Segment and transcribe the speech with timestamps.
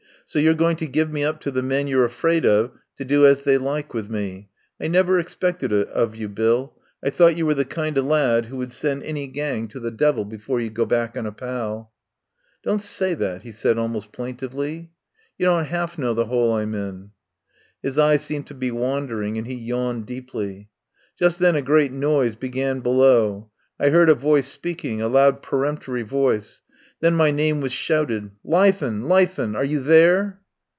[0.23, 3.25] "So you're going to give me up to the men you're afraid of to do
[3.27, 4.49] as they like with me.
[4.79, 5.35] I never ex 147
[5.77, 6.73] THE POWER HOUSE pected it of you, Bill.
[7.03, 9.91] I thought you were the kind of lad who would send any gang to the
[9.91, 11.91] devil before you'd go back on a pal."
[12.63, 14.91] "Don't say that," he said almost plaintively.
[15.37, 17.11] "You don't 'alf know the 'ole I'm in."
[17.83, 20.69] His eye seemed to be wandering, and he yawned deeply.
[21.19, 23.49] Just then a great noise began below.
[23.77, 26.61] I heard a voice speaking, a loud peremptory voice.
[26.99, 29.07] Then my name was shouted: "Leithen!
[29.07, 29.55] Leithen!
[29.55, 30.37] Are you there?"